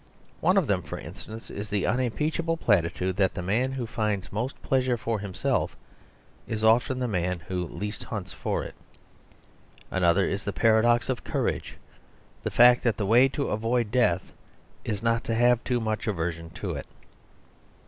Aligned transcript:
One 0.39 0.57
of 0.57 0.65
them, 0.65 0.81
for 0.81 0.97
instance, 0.97 1.51
is 1.51 1.69
the 1.69 1.85
unimpeachable 1.85 2.57
platitude 2.57 3.17
that 3.17 3.35
the 3.35 3.43
man 3.43 3.73
who 3.73 3.85
finds 3.85 4.31
most 4.31 4.59
pleasure 4.63 4.97
for 4.97 5.19
himself 5.19 5.77
is 6.47 6.63
often 6.63 6.97
the 6.97 7.07
man 7.07 7.41
who 7.41 7.67
least 7.67 8.05
hunts 8.05 8.33
for 8.33 8.63
it. 8.63 8.73
Another 9.91 10.25
is 10.27 10.43
the 10.43 10.53
paradox 10.53 11.07
of 11.07 11.23
courage; 11.23 11.77
the 12.41 12.49
fact 12.49 12.81
that 12.83 12.97
the 12.97 13.05
way 13.05 13.27
to 13.27 13.49
avoid 13.49 13.91
death 13.91 14.33
is 14.83 15.03
not 15.03 15.23
to 15.25 15.35
have 15.35 15.63
too 15.63 15.79
much 15.79 16.07
aversion 16.07 16.49
to 16.49 16.71
it. 16.71 16.87